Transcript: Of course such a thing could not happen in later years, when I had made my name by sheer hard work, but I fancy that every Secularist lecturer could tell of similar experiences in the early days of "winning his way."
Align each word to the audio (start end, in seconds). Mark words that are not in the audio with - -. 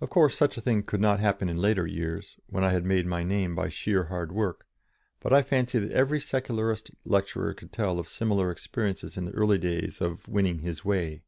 Of 0.00 0.10
course 0.10 0.36
such 0.38 0.56
a 0.56 0.60
thing 0.60 0.84
could 0.84 1.00
not 1.00 1.18
happen 1.18 1.48
in 1.48 1.56
later 1.56 1.88
years, 1.88 2.38
when 2.46 2.62
I 2.62 2.70
had 2.70 2.84
made 2.84 3.04
my 3.04 3.24
name 3.24 3.56
by 3.56 3.68
sheer 3.68 4.04
hard 4.04 4.30
work, 4.30 4.64
but 5.18 5.32
I 5.32 5.42
fancy 5.42 5.80
that 5.80 5.90
every 5.90 6.20
Secularist 6.20 6.92
lecturer 7.04 7.52
could 7.52 7.72
tell 7.72 7.98
of 7.98 8.06
similar 8.06 8.52
experiences 8.52 9.16
in 9.16 9.24
the 9.24 9.32
early 9.34 9.58
days 9.58 10.00
of 10.00 10.28
"winning 10.28 10.60
his 10.60 10.84
way." 10.84 11.22